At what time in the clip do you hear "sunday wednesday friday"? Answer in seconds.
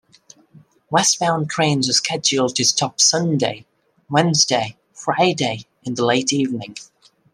2.99-5.67